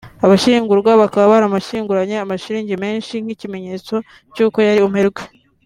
[0.35, 3.95] Ashyingurwa bakaba baramushyinguranye amashiringi menshi nk’ikimenyetso
[4.33, 5.21] cyuko yari umuherwe